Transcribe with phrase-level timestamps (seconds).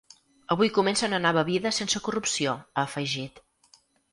[0.55, 3.43] Avui comença una nova vida sense corrupció, ha afegit.